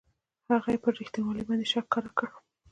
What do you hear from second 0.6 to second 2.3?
یې پر رښتینوالي باندې شک ښکاره کړ.